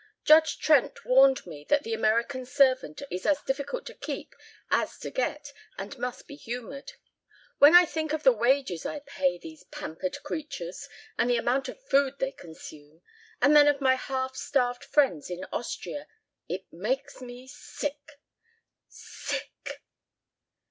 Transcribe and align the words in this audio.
"Judge 0.23 0.57
Trent 0.57 1.05
warned 1.05 1.45
me 1.45 1.63
that 1.69 1.83
the 1.83 1.93
American 1.93 2.43
servant 2.43 3.03
is 3.11 3.23
as 3.27 3.43
difficult 3.43 3.85
to 3.85 3.93
keep 3.93 4.33
as 4.71 4.97
to 4.97 5.11
get 5.11 5.53
and 5.77 5.95
must 5.99 6.25
be 6.25 6.35
humored. 6.35 6.93
When 7.59 7.75
I 7.75 7.85
think 7.85 8.11
of 8.11 8.23
the 8.23 8.31
wages 8.31 8.83
I 8.83 9.01
pay 9.01 9.37
these 9.37 9.63
pampered 9.65 10.23
creatures 10.23 10.89
and 11.19 11.29
the 11.29 11.37
amount 11.37 11.69
of 11.69 11.87
food 11.87 12.15
they 12.17 12.31
consume, 12.31 13.03
and 13.43 13.55
then 13.55 13.67
of 13.67 13.79
my 13.79 13.93
half 13.93 14.35
starved 14.35 14.83
friends 14.83 15.29
in 15.29 15.45
Austria, 15.53 16.07
it 16.49 16.65
makes 16.73 17.21
me 17.21 17.45
sick 17.47 18.13
sick!" 18.89 19.83